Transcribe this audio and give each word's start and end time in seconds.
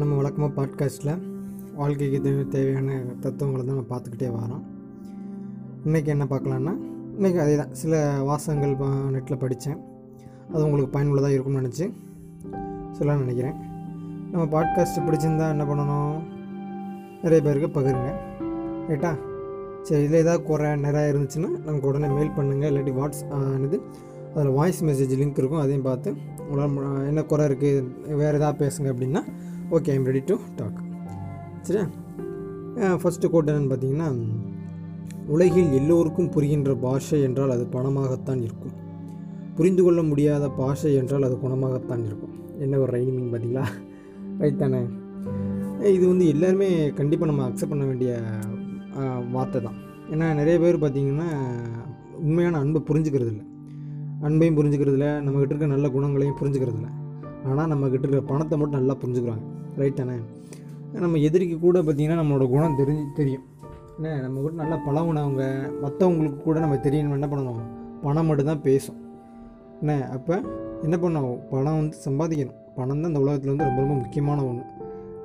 நம்ம 0.00 0.12
வழக்கமாக 0.18 0.52
பாட்காஸ்ட்டில் 0.56 1.18
வாழ்க்கைக்கு 1.80 2.18
தேவையான 2.54 2.96
தத்துவங்களை 3.24 3.62
தான் 3.66 3.76
நம்ம 3.76 3.90
பார்த்துக்கிட்டே 3.92 4.28
வரோம். 4.38 4.62
இன்றைக்கி 5.86 6.10
என்ன 6.14 6.24
பார்க்கலான்னா 6.32 6.72
இன்றைக்கி 7.16 7.38
அதே 7.44 7.54
தான் 7.60 7.74
சில 7.80 8.00
வாசகங்கள் 8.28 8.74
நெட்டில் 9.14 9.40
படித்தேன். 9.42 9.78
அது 10.52 10.62
உங்களுக்கு 10.66 10.94
பயனுள்ளதாக 10.96 11.34
இருக்கும்னு 11.34 11.62
நினச்சி 11.62 11.86
சொல்ல 12.98 13.16
நினைக்கிறேன். 13.24 13.56
நம்ம 14.32 14.44
பாட்காஸ்ட் 14.54 15.04
பிடிச்சிருந்தா 15.08 15.46
என்ன 15.54 15.66
பண்ணணும்? 15.70 16.18
நிறைய 17.22 17.40
பேருக்கு 17.46 17.70
பகிருங்க. 17.78 18.10
ரைட்டா 18.90 19.12
சரி 19.86 20.02
இதில் 20.06 20.22
ஏதாவது 20.24 20.42
குறை 20.50 20.68
நிறையா 20.86 21.06
இருந்துச்சுன்னா 21.12 21.50
நமக்கு 21.66 21.88
உடனே 21.92 22.10
மெயில் 22.16 22.36
பண்ணுங்கள் 22.38 22.70
இல்லாட்டி 22.72 22.94
வாட்ஸ் 23.00 23.22
இது 23.68 23.78
அதில் 24.34 24.54
வாய்ஸ் 24.58 24.82
மெசேஜ் 24.88 25.18
லிங்க் 25.22 25.40
இருக்கும். 25.40 25.62
அதையும் 25.64 25.88
பார்த்து 25.88 26.10
உடம்பு 26.52 26.82
என்ன 27.10 27.20
குறை 27.30 27.44
இருக்குது 27.48 28.16
வேறு 28.20 28.38
எதாவது 28.40 28.60
பேசுங்க 28.62 28.88
அப்படின்னா 28.92 29.22
okay 29.76 29.92
I'm 29.94 30.08
ready 30.10 30.22
to 30.30 30.36
talk 30.60 30.80
சரியா? 31.66 31.84
ஃபஸ்ட்டு 33.02 33.30
கோட் 33.32 33.50
என்னென்னு 33.50 33.72
பார்த்தீங்கன்னா 33.72 34.08
உலகில் 35.34 35.76
எல்லோருக்கும் 35.78 36.30
புரிகின்ற 36.34 36.72
பாஷை 36.84 37.18
என்றால் 37.26 37.54
அது 37.56 37.64
பணமாகத்தான் 37.74 38.40
இருக்கும். 38.46 38.74
புரிந்து 39.56 39.82
கொள்ள 39.82 40.00
முடியாத 40.10 40.44
பாஷை 40.60 40.90
என்றால் 41.00 41.26
அது 41.28 41.36
குணமாகத்தான் 41.44 42.02
இருக்கும். 42.08 42.34
என்ன 42.64 42.78
ஒரு 42.84 42.90
ரைமிங் 42.96 43.30
பார்த்தீங்களா? 43.32 43.64
ரைட் 44.42 44.60
தானே? 44.62 44.80
இது 45.96 46.04
வந்து 46.12 46.26
எல்லாருமே 46.34 46.68
கண்டிப்பாக 46.98 47.30
நம்ம 47.30 47.46
அக்செப்ட் 47.48 47.74
பண்ண 47.74 47.84
வேண்டிய 47.90 48.12
வார்த்தை 49.36 49.60
தான். 49.68 49.78
ஏன்னா 50.12 50.26
நிறைய 50.40 50.56
பேர் 50.64 50.82
பார்த்திங்கன்னா 50.84 51.28
உண்மையான 52.26 52.58
அன்பை 52.62 52.80
புரிஞ்சுக்கிறது 52.88 53.32
இல்லை 53.32 53.46
அன்பையும் 54.26 54.56
புரிஞ்சுக்கிறதுல 54.58 55.06
நம்மக்கிட்ட 55.22 55.54
இருக்க 55.54 55.66
நல்ல 55.66 55.88
குணங்களையும் 55.88 56.38
புரிஞ்சுக்கிறதில்ல 56.40 56.88
ஆனால் 57.46 57.68
நம்மக்கிட்ட 57.68 58.04
இருக்கிற 58.04 58.24
பணத்தை 58.26 58.58
மட்டும் 58.58 58.78
நல்லா 58.80 58.94
புரிஞ்சுக்கிறாங்க. 59.02 59.44
ரைட் 59.76 59.94
தானே? 59.94 60.16
நம்ம 61.00 61.18
எதிரிக்கு 61.18 61.58
கூட 61.58 61.78
பார்த்திங்கன்னா 61.78 62.18
நம்மளோட 62.20 62.48
குணம் 62.48 62.78
தெரிஞ்சு 62.78 63.04
தெரியும். 63.14 63.44
என்ன? 63.98 64.20
நம்ம 64.20 64.40
கூட 64.40 64.52
நல்லா 64.52 64.76
பழகுனவங்க 64.86 65.44
மற்றவங்களுக்கு 65.82 66.38
கூட 66.42 66.60
நம்ம 66.60 66.76
தெரியணும் 66.76 67.16
என்ன 67.18 67.26
பண்ணணும் 67.26 67.62
பணம் 68.02 68.26
மட்டும்தான் 68.26 68.60
பேசும். 68.60 68.98
என்ன? 69.80 70.08
அப்போ 70.12 70.34
என்ன 70.82 70.96
பண்ணணும் 70.96 71.38
பணம் 71.50 71.78
வந்து 71.80 71.96
சம்பாதிக்கணும். 72.06 72.58
பணம் 72.76 73.00
தான் 73.00 73.10
இந்த 73.12 73.20
உலகத்தில் 73.20 73.50
வந்து 73.50 73.64
ரொம்ப 73.64 73.80
ரொம்ப 73.80 73.94
முக்கியமான 73.94 74.44
ஒன்று 74.44 74.64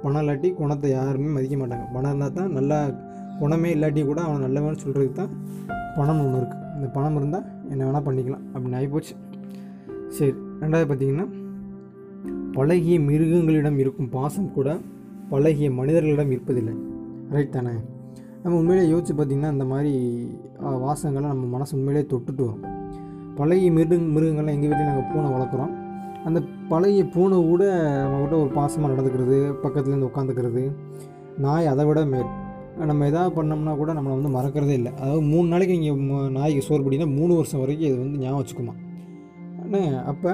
பணம் 0.04 0.22
இல்லாட்டி 0.22 0.54
குணத்தை 0.54 0.92
யாருமே 0.92 1.28
மதிக்க 1.28 1.58
மாட்டாங்க. 1.58 1.86
பணம் 1.94 2.10
இருந்தால் 2.12 2.34
தான் 2.34 2.52
நல்லா 2.52 2.80
குணமே 3.40 3.70
இல்லாட்டி 3.76 4.06
கூட 4.06 4.22
அவன் 4.22 4.46
நல்லவன்னு 4.46 4.84
சொல்கிறதுக்கு 4.86 5.14
தான் 5.14 5.34
பணம் 5.98 6.22
ஒன்று 6.26 6.40
இருக்குது 6.40 6.67
இந்த 6.78 6.88
பணம் 6.96 7.18
இருந்தால் 7.20 7.48
என்ன 7.70 7.82
வேணால் 7.88 8.08
பண்ணிக்கலாம். 8.08 8.46
அப்படின்னு 8.54 8.80
ஆகிப்போச்சு 8.80 9.14
சரி 10.18 10.34
ரெண்டாவது 10.62 10.88
பார்த்தீங்கன்னா 10.92 11.26
பழகிய 12.52 12.98
மிருகங்களிடம் 13.10 13.78
இருக்கும் 13.84 14.10
பாசம் 14.10 14.52
கூட 14.58 14.70
பழகிய 15.30 15.68
மனிதர்களிடம் 15.80 16.32
இருப்பதில்லை. 16.36 16.76
ரைட் 17.36 17.56
தானே? 17.56 17.74
நம்ம 18.44 18.58
உண்மையிலே 18.60 18.86
யோசிச்சு 18.94 19.14
பார்த்திங்கன்னா 19.18 19.52
இந்த 19.56 19.66
மாதிரி 19.72 19.94
வாசங்கள்லாம் 20.86 21.34
நம்ம 21.34 21.46
மனசு 21.56 21.78
உண்மையிலே 21.78 22.06
தொட்டுட்டு 22.12 22.44
வரும். 22.48 22.64
பழகிய 23.40 23.72
மிருக 23.72 23.96
மிருகங்கள்லாம் 24.16 24.56
எங்கள் 24.56 24.70
வீட்டில் 24.70 24.90
நாங்கள் 24.90 25.10
பூனை 25.12 25.30
வளர்க்குறோம். 25.36 25.74
அந்த 26.28 26.40
பழைய 26.70 27.02
பூனை 27.14 27.38
கூட 27.50 27.64
நம்மகிட்ட 28.04 28.38
ஒரு 28.44 28.52
பாசமாக 28.56 28.92
நடந்துக்கிறது 28.92 29.38
பக்கத்துலேருந்து 29.64 30.10
உட்காந்துக்கிறது 30.10 30.64
நாய் 31.46 31.68
அதை 31.74 31.86
விட 31.86 32.00
மேற் 32.14 32.32
நம்ம 32.92 33.06
எதாவது 33.12 33.32
பண்ணோம்னா 33.38 33.74
கூட 33.80 33.92
நம்மளை 33.98 34.14
வந்து 34.18 34.32
மறக்கிறதே 34.36 34.76
இல்லை. 34.80 34.92
அதாவது 35.02 35.22
மூணு 35.32 35.48
நாளைக்கு 35.54 35.76
நீங்கள் 35.80 36.30
நாய்க்கு 36.36 36.62
சோறு 36.68 36.86
பிடினா 36.86 37.08
மூணு 37.20 37.34
வருஷம் 37.40 37.62
வரைக்கும் 37.64 37.90
இது 37.90 37.98
வந்து 38.04 38.22
ஞாபகம் 38.24 38.42
வச்சுக்குமா? 38.42 38.76
அண்ணே 39.64 39.82
அப்போ 40.12 40.32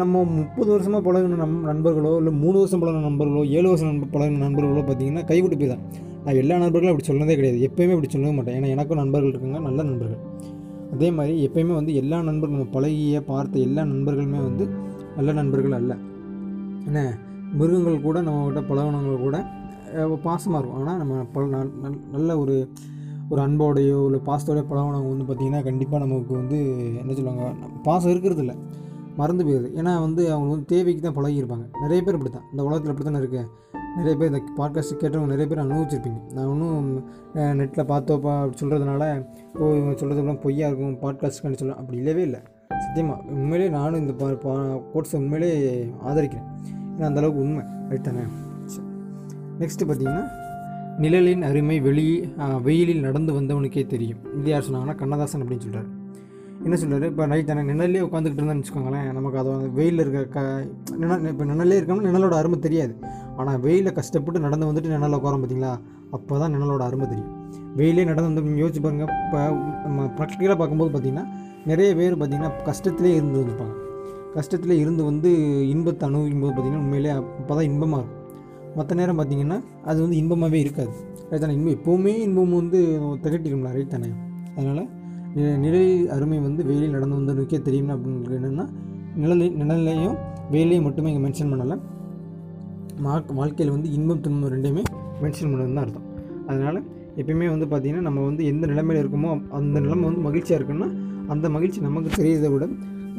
நம்ம 0.00 0.22
முப்பது 0.38 0.68
வருஷமாக 0.74 1.02
பழகின 1.06 1.36
நம் 1.42 1.56
நண்பர்களோ 1.70 2.12
இல்லை 2.20 2.32
மூணு 2.42 2.56
வருஷம் 2.60 2.80
பழகின 2.82 3.04
நண்பர்களோ 3.08 3.42
ஏழு 3.58 3.66
வருஷம் 3.70 3.90
நண்ப 3.90 4.06
பழகின 4.14 4.42
நண்பர்களோ 4.46 4.82
பார்த்தீங்கன்னா 4.88 5.22
கைவிட்டு 5.30 5.58
போய் 5.60 5.72
தான் 5.72 5.84
நான் 6.24 6.38
எல்லா 6.42 6.54
நண்பர்களும் 6.62 6.92
அப்படி 6.92 7.08
சொன்னதே 7.10 7.36
கிடையாது. 7.40 7.58
எப்போயுமே 7.68 7.94
அப்படி 7.96 8.10
சொல்லவே 8.14 8.32
மாட்டேன். 8.38 8.56
ஏன்னா 8.58 8.70
எனக்கும் 8.76 9.00
நண்பர்கள் 9.02 9.32
இருக்காங்க 9.32 9.60
நல்ல 9.68 9.80
நண்பர்கள். 9.90 10.22
அதே 10.94 11.08
மாதிரி 11.18 11.34
எப்பயுமே 11.46 11.74
வந்து 11.78 11.92
எல்லா 12.00 12.18
நண்பர்கள் 12.28 12.56
நம்ம 12.58 12.72
பழகிய 12.76 13.20
பார்த்த 13.30 13.64
எல்லா 13.68 13.84
நண்பர்களுமே 13.92 14.40
வந்து 14.48 14.66
நல்ல 15.18 15.32
நண்பர்கள் 15.40 15.76
அல்ல. 15.80 15.92
என்ன 16.88 17.00
மிருகங்கள் 17.60 18.04
கூட 18.06 18.18
நம்மகிட்ட 18.26 18.60
பழகினவங்க 18.70 19.16
கூட 19.26 19.36
பாசமாக 19.94 20.58
இருக்கும். 20.58 20.80
ஆனால் 20.80 20.96
நம்ம 20.96 21.24
பல 21.32 21.46
நல்- 21.46 22.10
நல்ல 22.12 22.38
ஒரு 22.38 22.68
ஒரு 23.30 23.42
அன்போடையோ 23.42 24.04
இல்லை 24.04 24.20
பாசத்தோடைய 24.26 24.64
பழகினவங்க 24.70 25.16
வந்து 25.16 25.34
பார்த்திங்கன்னா 25.34 25.62
கண்டிப்பாக 25.62 26.04
நமக்கு 26.06 26.34
வந்து 26.34 26.58
என்ன 26.98 27.12
சொல்லுவாங்க 27.12 27.52
பாசம் 27.82 28.10
இருக்கிறது 28.10 28.40
இல்லை 28.40 28.56
மறந்து 29.16 29.44
போயிடுது. 29.44 29.78
ஏன்னா 29.78 30.00
வந்து 30.00 30.32
அவங்க 30.32 30.50
வந்து 30.50 30.64
தேவைக்கு 30.64 31.02
தான் 31.02 31.24
பழகியிருப்பாங்க. 31.24 31.66
நிறைய 31.80 32.02
பேர் 32.02 32.14
இப்படி 32.14 32.30
தான் 32.30 32.42
இந்த 32.50 32.64
உலகத்தில் 32.64 32.90
இப்படி 32.90 33.10
தானே 33.10 33.18
இருக்கு? 33.18 33.48
நிறைய 33.96 34.16
பேர் 34.18 34.32
இந்த 34.32 34.42
பாட்காஸ்ட் 34.56 35.02
கேட்டவங்க 35.02 35.26
நிறைய 35.26 35.46
பேர் 35.46 35.66
அனுபவிச்சிருப்பீங்க. 35.66 36.32
நான் 36.32 36.46
ஒன்றும் 36.46 36.98
நெட்டில் 37.34 37.84
பார்த்தோப்பா 37.84 38.42
அப்படி 38.42 38.56
சொல்கிறதுனால 38.60 39.26
ஓ 39.58 39.74
இவங்க 39.74 40.04
சொல்கிறதுலாம் 40.06 40.40
பொய்யா 40.40 40.68
இருக்கும் 40.68 40.94
பாட்காஸ்ட்டுக்காண்டி 40.94 41.52
சொல்ல 41.52 41.74
அப்படி 41.74 41.98
இல்லவே 41.98 42.22
இல்லை. 42.22 42.40
சத்தியமாக 42.68 43.22
உண்மையிலே 43.28 43.70
நானும் 43.70 44.00
இந்த 44.00 44.34
பா 44.34 44.56
கோட்ஸை 44.94 45.16
உண்மையிலே 45.16 45.84
ஆதரிக்கிறேன். 46.06 46.46
ஏன்னா 46.98 47.00
அந்தளவுக்கு 47.00 47.42
உண்மை. 47.44 47.64
ரைட் 47.88 48.02
தானே? 48.02 48.18
நெக்ஸ்ட்டு 49.60 49.86
பார்த்தீங்கன்னா 49.88 50.24
நிழலின் 51.02 51.42
அருமை 51.48 51.76
வெளி 51.86 52.04
வெயிலில் 52.66 53.04
நடந்து 53.06 53.32
வந்தவனுக்கே 53.38 53.82
தெரியும். 53.94 54.20
இது 54.38 54.50
யார் 54.52 54.66
சொன்னாங்கன்னா 54.66 54.96
கண்ணதாசன் 55.02 55.42
அப்படின்னு 55.42 55.64
சொல்கிறார் 55.66 55.88
என்ன 56.66 56.76
சொல்கிறார் 56.82 57.10
இப்போ 57.10 57.24
நைட் 57.30 57.50
தானே 57.50 57.62
நிழல்லே 57.70 58.00
உட்காந்துக்கிட்டு 58.06 58.42
இருந்தேன்னு 58.42 58.62
வச்சுக்கோங்களேன் 58.62 59.06
நமக்கு 59.18 59.38
அதை 59.40 59.50
வந்து 59.54 59.68
வெயிலில் 59.78 60.02
இருக்க 60.04 60.22
க 60.36 60.40
நிழல் 61.02 61.28
இப்போ 61.32 61.44
நிழலே 61.50 61.76
இருக்கோம்னா 61.78 62.06
நிழலோட 62.08 62.34
அருமை 62.40 62.58
தெரியாது. 62.66 62.94
ஆனால் 63.40 63.58
வெயிலில் 63.66 63.96
கஷ்டப்பட்டு 63.98 64.44
நடந்து 64.46 64.68
வந்துட்டு 64.70 64.92
நிழலில் 64.94 65.18
உட்காரோம் 65.20 65.42
பார்த்தீங்களா? 65.42 65.72
அப்போ 66.16 66.34
தான் 66.42 66.52
நிழலோட 66.56 66.82
அருமை 66.88 67.06
தெரியும். 67.12 67.32
வெயிலே 67.80 68.04
நடந்து 68.10 68.28
வந்து 68.30 68.62
யோசிச்சு 68.62 68.82
பாருங்கள் 68.86 69.12
இப்போ 69.24 69.40
நம்ம 69.86 70.08
ப்ராக்டிக்கலாக 70.18 70.58
பார்க்கும்போது 70.60 70.92
பார்த்திங்கன்னா 70.94 71.26
நிறைய 71.70 71.90
பேர் 72.00 72.18
பார்த்திங்கன்னா 72.20 72.52
கஷ்டத்திலே 72.70 73.12
இருந்து 73.18 73.40
வந்துருப்பாங்க. 73.40 73.74
கஷ்டத்திலே 74.36 74.76
இருந்து 74.84 75.02
வந்து 75.10 75.30
இன்பத்தை 75.74 76.04
அனுபவிக்கும் 76.10 76.44
போது 76.44 76.52
பார்த்தீங்கன்னா 76.52 76.84
உண்மையிலே 76.86 77.12
அப்போ 77.20 77.52
தான் 77.58 77.68
இன்பமாக 77.72 78.00
இருக்கும். 78.02 78.17
மற்ற 78.78 78.92
நேரம் 79.00 79.18
பார்த்தீங்கன்னா 79.18 79.58
அது 79.90 79.98
வந்து 80.04 80.16
இன்பமாகவே 80.22 80.58
இருக்காது. 80.64 80.92
ரைட் 81.30 81.42
தானே? 81.44 81.54
இன்பம் 81.58 81.74
எப்போவுமே 81.78 82.12
இன்பம் 82.26 82.54
வந்து 82.60 82.78
திகட்டிடும்ல 83.24 83.70
ரைட் 83.76 83.94
தானே? 83.94 84.10
அதனால் 84.56 84.84
நிலை 85.64 85.82
அருமை 86.14 86.38
வந்து 86.46 86.62
வெயிலில் 86.68 86.94
நடந்து 86.96 87.16
வந்தவனுக்கே 87.18 87.58
தெரியும்னா 87.68 87.94
அப்படின்னு 87.96 88.36
என்னென்னா 88.38 88.66
நிழலை 89.22 89.46
நிழலையும் 89.60 90.16
வெயிலையும் 90.54 90.86
மட்டுமே 90.86 91.10
இங்கே 91.12 91.22
மென்ஷன் 91.26 91.50
பண்ணலை. 91.52 91.76
மா 93.04 93.12
வாழ்க்கையில் 93.38 93.74
வந்து 93.74 93.88
இன்பம் 93.96 94.22
துன்பம் 94.24 94.52
ரெண்டையுமே 94.54 94.82
மென்ஷன் 95.24 95.50
பண்ணது 95.52 95.74
தான் 95.74 95.84
அர்த்தம். 95.84 96.06
அதனால் 96.50 96.78
எப்பயுமே 97.20 97.46
வந்து 97.54 97.66
பார்த்திங்கன்னா 97.72 98.04
நம்ம 98.08 98.24
வந்து 98.28 98.42
எந்த 98.52 98.64
நிலைமையில் 98.72 99.00
இருக்கோமோ 99.02 99.30
அந்த 99.58 99.76
நிலைமை 99.84 100.04
வந்து 100.10 100.22
மகிழ்ச்சியாக 100.28 100.58
இருக்குன்னா 100.60 100.88
அந்த 101.34 101.46
மகிழ்ச்சி 101.54 101.80
நமக்கு 101.86 102.10
தெரியறதை 102.18 102.50
விட 102.54 102.66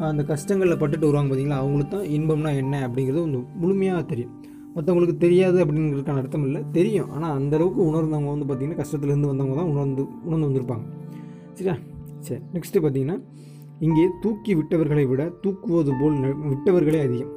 அந்த 0.10 0.24
கஷ்டங்களில் 0.32 0.80
பட்டுட்டு 0.82 1.08
வருவாங்க 1.08 1.30
பார்த்தீங்களா 1.30 1.60
அவங்களுக்கு 1.64 1.94
தான் 1.96 2.08
இன்பம்னா 2.18 2.52
என்ன 2.62 2.76
அப்படிங்கிறது 2.88 3.24
வந்து 3.26 3.40
முழுமையாக 3.62 4.04
தெரியும். 4.12 4.34
மற்றவங்களுக்கு 4.76 5.18
தெரியாது 5.18 5.66
அப்படிங்கிறதுக்கான 5.66 6.16
அர்த்தம் 6.16 6.46
இல்லை. 6.46 6.64
தெரியும். 6.72 7.10
ஆனால் 7.10 7.36
அந்த 7.36 7.56
அளவுக்கு 7.56 7.84
உணர்ந்தவங்க 7.84 8.38
வந்து 8.38 8.54
பார்த்திங்கன்னா 8.54 8.84
கஷ்டத்துலேருந்து 8.84 9.26
வந்தவங்க 9.26 9.56
தான் 9.56 9.66
உணர்ந்து 9.66 10.06
உணர்ந்து 10.26 10.48
வந்திருப்பாங்க. 10.50 10.82
சரியா? 11.54 11.76
சரி 12.20 12.42
நெக்ஸ்ட்டு 12.54 12.78
பார்த்தீங்கன்னா 12.78 13.24
இங்கே 13.80 14.08
தூக்கி 14.22 14.56
விட்டவர்களை 14.56 15.08
விட 15.08 15.32
தூக்குவது 15.42 15.92
போல் 16.00 16.36
விட்டவர்களே 16.36 17.02
அதிகம். 17.02 17.30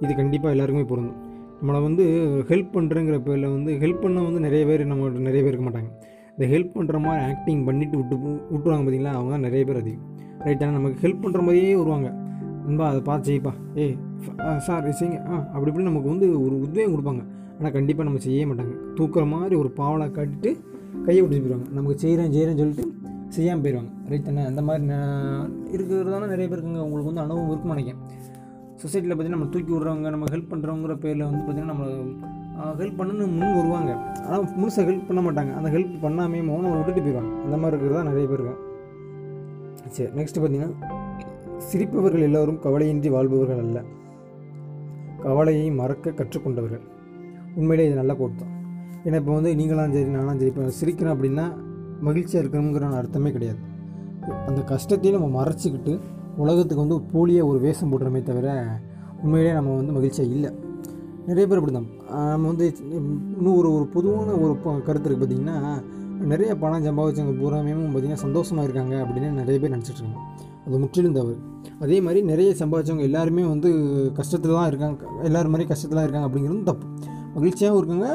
இது 0.00 0.14
கண்டிப்பாக 0.14 0.50
எல்லாருக்குமே 0.50 0.88
பொருந்தும். 0.88 1.34
நம்மளை 1.62 1.82
வந்து 1.82 2.04
ஹெல்ப் 2.48 2.72
பண்ணுறங்கிற 2.72 3.18
பேரில் 3.18 3.42
வந்து 3.42 3.72
ஹெல்ப் 3.72 4.00
பண்ண 4.00 4.22
வந்து 4.22 4.40
நிறைய 4.40 4.66
பேர் 4.66 4.86
நம்ம 4.86 5.08
நிறைய 5.08 5.42
பேர் 5.42 5.58
இருக்க 5.58 5.70
மாட்டாங்க. 5.70 6.04
இந்த 6.38 6.58
ஹெல்ப் 6.58 6.84
பண்ணுற 6.84 7.00
மாதிரி 7.00 7.24
ஆக்டிங் 7.24 7.66
பண்ணிவிட்டு 7.66 7.96
விட்டு 7.96 8.16
போ- 8.16 8.42
விட்டுருவாங்க 8.54 8.78
பார்த்தீங்களா 8.78 9.04
அவங்க 9.04 9.30
தான் 9.30 9.40
நிறைய 9.40 9.64
பேர் 9.64 9.76
அதிகம். 9.76 10.00
ரைட் 10.38 10.62
ஆனால் 10.62 10.74
நமக்கு 10.74 11.08
ஹெல்ப் 11.08 11.22
பண்ணுற 11.22 11.40
மாதிரியே 11.40 11.76
வருவாங்க. 11.76 12.25
நண்பா 12.66 12.88
அதை 12.88 13.00
பார்த்து 13.00 13.24
செய்ப்பா 13.24 13.52
ஏய் 13.74 13.98
சார் 14.58 14.88
செய்யுங்க. 14.88 15.26
ஆ 15.30 15.34
அப்படி 15.36 15.66
இப்படி 15.66 15.82
நமக்கு 15.82 16.08
வந்து 16.08 16.42
ஒரு 16.42 16.60
உத்வேகம் 16.60 16.94
கொடுப்பாங்க. 16.94 17.24
ஆனால் 17.58 17.72
கண்டிப்பாக 17.72 18.08
நம்ம 18.08 18.24
செய்ய 18.24 18.46
மாட்டாங்க. 18.46 18.74
தூக்குற 18.94 19.26
மாதிரி 19.26 19.54
ஒரு 19.54 19.70
பாவலை 19.70 20.06
கட்டிட்டு 20.06 20.56
கையை 21.04 21.26
விட்டு 21.26 21.46
போயிடுவாங்க. 21.46 21.72
நமக்கு 21.72 21.98
செய்கிறேன் 21.98 22.32
செய்கிறேன்னு 22.32 22.58
சொல்லிட்டு 22.58 22.94
செய்யாமல் 23.28 23.72
போயிடுவாங்க. 23.72 24.08
ரைட் 24.08 24.24
தானே 24.24 24.44
அந்த 24.44 24.62
மாதிரி 24.62 24.86
ந- 24.86 25.50
இருக்கிறதான 25.72 26.28
நிறைய 26.28 26.56
பேருக்குங்க 26.56 26.78
உங்களுக்கு 26.78 27.12
வந்து 27.12 27.20
அனுபவம் 27.20 27.50
இருக்கும் 27.50 27.74
நினைக்கிறேன். 27.74 28.02
சொசைட்டியில் 28.76 29.14
பார்த்தீங்கன்னா 29.14 29.28
நம்ம 29.28 29.46
தூக்கி 29.46 29.72
விட்றவங்க 29.72 30.10
நம்ம 30.10 30.24
ஹெல்ப் 30.24 30.50
பண்ணுறவங்கிற 30.50 30.96
பேரில் 30.96 31.24
வந்து 31.24 31.52
பார்த்திங்கன்னா 31.52 31.64
நம்ம 31.64 31.84
ஹெல்ப் 32.78 32.96
பண்ணுன்னு 32.98 33.18
முன் 33.18 33.56
வருவாங்க. 33.56 33.94
ஆனால் 34.26 34.44
முழுசாக 34.44 34.80
ஹெல்ப் 34.80 35.06
பண்ண 35.08 35.22
மாட்டாங்க. 35.22 35.54
அந்த 35.54 35.70
ஹெல்ப் 35.70 35.96
பண்ணாமே 36.02 36.44
மௌனம் 36.44 36.84
விட்டுட்டு 36.84 37.10
போயிடுவாங்க. 37.10 37.42
அந்த 37.44 37.56
மாதிரி 37.56 37.66
இருக்கிறதா 37.66 38.02
நிறைய 38.02 38.28
பேர் 38.28 38.38
இருக்கும் 38.38 38.64
சரி 39.88 40.10
நெக்ஸ்ட்டு 40.10 40.40
பார்த்தீங்கன்னா 40.40 40.95
சிரிப்பவர்கள் 41.62 42.20
எல்லோரும் 42.20 42.60
கவலையின்றி 42.62 43.08
வாழ்பவர்கள் 43.08 43.58
அல்ல. 43.58 43.78
கவலையை 45.22 45.70
மறக்க 45.70 46.10
கற்றுக்கொண்டவர்கள். 46.10 46.84
உண்மையிலே 47.56 47.86
இது 47.86 47.94
நல்ல 47.94 48.14
கோட் 48.14 48.36
தான் 48.36 48.52
ஏன்னா 49.04 49.14
இப்போ 49.14 49.32
வந்து 49.32 49.54
நீங்களாம் 49.54 49.92
சரி 49.92 50.10
நானும் 50.10 50.38
சரி 50.38 50.46
இப்போ 50.46 50.70
சிரிக்கிறேன் 50.80 51.14
அப்படின்னா 51.14 51.44
மகிழ்ச்சியாக 52.00 52.46
இருக்கணுங்கிற 52.46 52.92
அர்த்தமே 52.92 53.30
கிடையாது. 53.30 53.60
அந்த 54.46 54.62
கஷ்டத்தையும் 54.62 55.22
நம்ம 55.22 55.44
மறைச்சிக்கிட்டு 55.44 55.92
உலகத்துக்கு 56.36 56.84
வந்து 56.84 57.02
போலியாக 57.12 57.46
ஒரு 57.46 57.58
வேஷம் 57.58 57.92
போடுறோமே 57.92 58.22
தவிர 58.22 58.48
உண்மையிலே 59.22 59.52
நம்ம 59.52 59.74
வந்து 59.74 59.92
மகிழ்ச்சியாக 59.92 60.32
இல்லை. 60.32 60.50
நிறைய 61.26 61.46
பேர் 61.46 61.56
அப்படி 61.56 61.72
தான் 61.72 61.88
நம்ம 62.32 62.46
வந்து 62.46 62.66
இன்னும் 62.90 63.56
ஒரு 63.56 63.74
ஒரு 63.74 63.86
பொதுவான 63.86 64.32
ஒரு 64.36 64.56
ப- 64.56 64.82
கருத்து 64.82 65.10
இருக்குது 65.10 65.22
பார்த்திங்கன்னா 65.22 65.56
நிறைய 66.24 66.56
பணம் 66.56 66.84
சம்பாதிச்சவங்க 66.84 67.40
பூராமே 67.40 67.72
பார்த்திங்கன்னா 67.76 68.24
சந்தோஷமாக 68.24 68.64
இருக்காங்க 68.64 69.04
அப்படின்னு 69.04 69.30
நிறைய 69.32 69.60
பேர் 69.60 69.74
நினச்சிட்ருக்காங்க 69.74 70.20
அது 70.66 70.78
முற்றிலும் 70.82 71.16
தவறு 71.18 71.36
அதே 71.84 71.96
மாதிரி 72.04 72.20
நிறைய 72.30 72.50
சம்பாதிச்சவங்க 72.60 73.04
எல்லாருமே 73.08 73.42
வந்து 73.52 73.68
கஷ்டத்தில் 74.18 74.56
தான் 74.58 74.68
இருக்காங்க. 74.70 74.98
எல்லாரும் 75.28 75.52
மாதிரி 75.54 75.66
கஷ்டத்தில் 75.72 75.98
தான் 75.98 76.06
இருக்காங்க 76.06 76.28
அப்படிங்கிறது 76.28 76.64
தப்பு. 76.70 76.86
மகிழ்ச்சியாகவும் 77.36 77.80
இருக்காங்க 77.82 78.08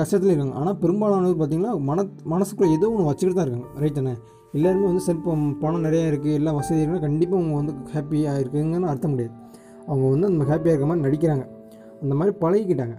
கஷ்டத்தில் 0.00 0.30
இருக்காங்க. 0.32 0.54
ஆனால் 0.60 0.76
பெரும்பாலானவர் 0.82 1.38
பார்த்திங்கன்னா 1.40 1.72
மன 1.88 2.04
மனசுக்குள்ளே 2.32 2.70
ஏதோ 2.76 2.86
ஒன்று 2.92 3.08
வச்சுக்கிட்டு 3.10 3.38
தான் 3.38 3.46
இருக்காங்க. 3.48 3.68
ரைட் 3.82 3.98
தானே? 4.00 4.14
எல்லாருமே 4.58 4.86
வந்து 4.90 5.02
செல்ஃபோன் 5.08 5.42
பணம் 5.62 5.84
நிறையா 5.86 6.04
இருக்குது 6.10 6.36
எல்லா 6.40 6.52
வசதி 6.58 6.78
இருக்குன்னா 6.80 7.04
கண்டிப்பாக 7.06 7.40
அவங்க 7.40 7.56
வந்து 7.60 7.74
ஹாப்பியாக 7.94 8.42
இருக்குங்கன்னு 8.42 8.90
அர்த்தம் 8.92 9.12
முடியாது 9.14 9.34
அவங்க 9.88 10.04
வந்து 10.14 10.26
நம்ம 10.32 10.46
ஹாப்பியாக 10.52 10.74
இருக்க 10.74 10.88
மாதிரி 10.90 11.04
நடிக்கிறாங்க. 11.08 11.44
அந்த 12.02 12.14
மாதிரி 12.20 12.34
பழகிக்கிட்டாங்க. 12.44 12.96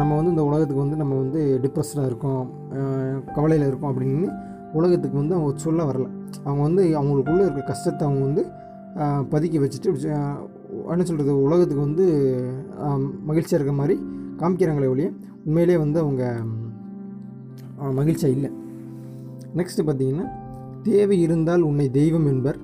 நம்ம 0.00 0.10
வந்து 0.18 0.30
இந்த 0.34 0.44
உலகத்துக்கு 0.48 0.82
வந்து 0.84 0.98
நம்ம 1.00 1.14
வந்து 1.22 1.40
டிப்ரெஸ்டாக 1.64 2.08
இருக்கோம் 2.10 2.42
கவலையில் 3.36 3.66
இருக்கோம் 3.70 3.90
அப்படின்னு 3.92 4.28
உலகத்துக்கு 4.72 5.18
வந்து 5.18 5.34
அவங்க 5.34 5.58
சொல்ல 5.58 5.82
வரல. 5.82 6.06
அவங்க 6.44 6.62
வந்து 6.62 6.84
அவங்களுக்குள்ளே 7.00 7.40
இருக்க 7.40 7.60
கஷ்டத்தை 7.60 8.08
அவங்க 8.08 8.24
வந்து 8.24 8.42
பதுக்கி 9.30 9.58
வச்சுட்டு 9.60 10.02
என்ன 10.90 11.04
சொல்கிறது 11.04 11.42
உலகத்துக்கு 11.42 11.82
வந்து 11.82 12.06
மகிழ்ச்சியாக 13.24 13.64
இருக்க 13.64 13.72
மாதிரி 13.72 13.96
காமிக்கிறாங்களே 14.36 14.88
ஒழிய 14.88 15.10
உண்மையிலேயே 15.44 15.78
வந்து 15.78 16.00
அவங்க 16.00 16.36
மகிழ்ச்சியாக 17.92 18.38
இல்லை. 18.38 18.50
நெக்ஸ்ட்டு 19.56 19.86
பார்த்தீங்கன்னா 19.86 20.26
தேவை 20.82 21.20
இருந்தால் 21.20 21.60
உன்னை 21.60 21.90
தெய்வம் 21.90 22.26
என்பர் 22.26 22.58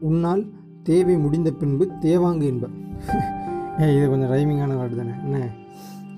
உன்னால் 0.00 0.44
தேவை 0.82 1.16
முடிந்த 1.18 1.50
பின்பு 1.50 1.90
தேவாங்கு 2.00 2.42
என்பர். 2.42 2.74
ஏய் 3.78 3.96
இது 3.96 4.08
கொஞ்சம் 4.08 4.30
ரைமிங்கான 4.30 4.76
வார்டு 4.76 4.96
தானே. 4.96 5.10
என்ன? 5.24 5.48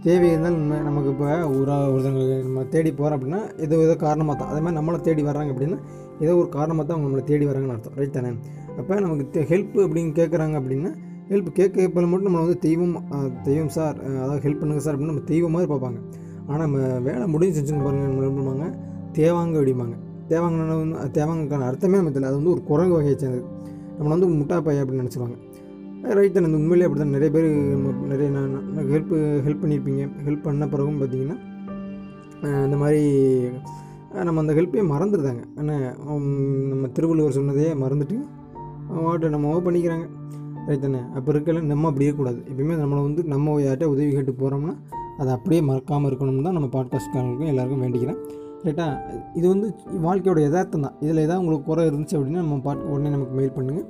தேவை 0.05 0.26
இருந்தால் 0.32 0.58
நமக்கு 0.88 1.08
இப்போ 1.12 1.26
ஒரு 1.56 1.73
ஒருத்தவங்களுக்கு 1.94 2.37
நம்ம 2.47 2.62
தேடி 2.75 2.91
போகிறோம் 2.99 3.17
அப்படின்னா 3.19 3.41
ஏதோ 3.64 3.79
ஏதோ 3.87 3.94
காரணமாக 4.05 4.35
தான். 4.41 4.50
அதே 4.52 4.61
மாதிரி 4.64 4.76
நம்மளை 4.79 4.99
தேடி 5.08 5.23
வர்றாங்க 5.29 5.50
அப்படின்னா 5.55 5.79
ஏதோ 6.25 6.32
ஒரு 6.41 6.49
காரணமாக 6.56 6.85
தான் 6.87 6.97
அவங்க 6.97 7.08
நம்மளை 7.08 7.25
தேடி 7.31 7.44
வராங்கன்னு 7.50 7.75
அர்த்தம். 7.76 7.97
ரைட் 8.00 8.17
தானே? 8.17 8.31
அப்போ 8.79 9.00
நமக்கு 9.06 9.44
ஹெல்ப் 9.52 9.76
அப்படின்னு 9.85 10.12
கேட்குறாங்க 10.20 10.55
அப்படின்னா 10.61 10.93
ஹெல்ப் 11.32 11.49
கேட்க 11.58 11.75
கேட்பதில் 11.81 12.11
மட்டும் 12.12 12.29
நம்மளை 12.29 12.44
வந்து 12.47 12.58
தெய்வம் 12.67 12.94
தெய்வம் 13.49 13.73
சார் 13.76 13.97
அதாவது 14.23 14.41
ஹெல்ப் 14.47 14.62
பண்ணுங்க 14.62 14.82
சார் 14.87 14.94
அப்படின்னு 14.94 15.12
நம்ம 15.12 15.26
தெய்வம் 15.32 15.55
மாதிரி 15.56 15.70
பார்ப்பாங்க. 15.73 15.99
ஆனால் 16.49 16.64
நம்ம 16.67 16.79
வேலை 17.08 17.26
முடிஞ்சு 17.35 17.56
செஞ்சுங்க 17.58 17.85
பாருங்க 17.87 18.06
நம்ம 18.11 18.31
பண்ணுவாங்க? 18.38 18.69
தேவாங்க 19.19 19.55
அப்படிம்பாங்க. 19.61 19.97
தேவாங்கன்னு 20.32 20.81
வந்து 20.81 21.11
தேவாங்கக்கான 21.19 21.67
அர்த்தமே 21.70 21.99
நம்ம 22.00 22.12
தெரியல. 22.14 22.31
அது 22.31 22.38
வந்து 22.41 22.52
ஒரு 22.56 22.62
குரங்கு 22.70 22.97
வகையை 22.97 23.17
சேர்ந்தது. 23.23 23.44
நம்மளை 23.99 24.12
வந்து 24.17 24.29
முட்டா 24.41 24.58
பையன் 24.67 24.82
அப்படின்னு 24.82 25.05
நினச்சிருவாங்க. 25.05 25.37
ரைட் 26.19 26.37
தான் 26.37 26.55
உண்மையிலே 26.58 26.87
அப்படி 26.87 27.00
தான் 27.02 27.14
நிறைய 27.17 27.31
பேர் 27.35 27.49
நம்ம 27.73 28.06
நிறைய 28.12 28.29
நான் 28.37 28.88
ஹெல்ப் 28.93 29.12
ஹெல்ப் 29.47 29.62
பண்ணியிருப்பீங்க. 29.62 30.05
ஹெல்ப் 30.26 30.47
பண்ண 30.47 30.67
பிறகும் 30.73 31.00
பார்த்தீங்கன்னா 31.00 31.37
இந்த 32.67 32.76
மாதிரி 32.82 33.02
நம்ம 34.29 34.41
அந்த 34.43 34.52
ஹெல்ப்பே 34.58 34.85
மறந்துடுதாங்க 34.93 35.43
என்ன 35.62 35.73
நம்ம 36.70 36.88
திருவள்ளுவர் 36.97 37.37
சொன்னதையே 37.38 37.73
மறந்துட்டு 37.82 38.17
வாட்டை 39.05 39.29
நம்ம 39.35 39.58
பண்ணிக்கிறாங்க. 39.67 40.06
ரைட் 40.69 40.85
தானே 40.87 41.00
அப்போ 41.17 41.29
இருக்கல 41.32 41.61
நம்ம 41.73 41.88
அப்படி 41.91 42.06
இருக்கக்கூடாது. 42.06 42.41
எப்பயுமே 42.50 42.75
நம்மளை 42.82 43.00
வந்து 43.08 43.23
நம்ம 43.32 43.55
யார்கிட்ட 43.67 43.93
உதவி 43.94 44.11
கேட்டு 44.17 44.32
போகிறோம்னா 44.43 44.75
அதை 45.20 45.31
அப்படியே 45.37 45.61
மறக்காமல் 45.70 46.08
இருக்கணும்னு 46.11 46.47
தான் 46.49 46.56
நம்ம 46.58 46.69
பாட்காஸ்ட்காரங்களுக்கும் 46.76 47.52
எல்லாருக்கும் 47.52 47.82
வேண்டிக்கிறேன். 47.85 48.20
ரைட்டா 48.67 48.87
இது 49.38 49.47
வந்து 49.52 49.67
வாழ்க்கையோட 50.06 50.41
யதார்த்தம் 50.47 50.85
தான். 50.87 50.97
இதில் 51.05 51.25
எதாவது 51.26 51.43
உங்களுக்கு 51.43 51.69
குறை 51.70 51.85
இருந்துச்சு 51.91 52.17
அப்படின்னா 52.19 52.43
நம்ம 52.44 52.58
பாட் 52.67 52.85
உடனே 52.93 53.11
நமக்கு 53.17 53.37
மெயில் 53.38 53.56
பண்ணுங்கள் 53.58 53.88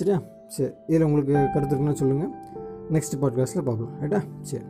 சரியா? 0.00 0.18
சரி 0.46 0.72
இதில் 0.86 1.02
உங்களுக்கு 1.02 1.32
கருத்து 1.32 1.76
இருக்குன்னு 1.76 1.96
சொல்லுங்கள் 1.96 2.32
நெக்ஸ்ட் 2.90 3.16
பாட்காஸ்ட்டில் 3.20 3.64
பார்க்கலாம். 3.68 3.94
ரைட்டா 4.02 4.20
சரி. 4.40 4.64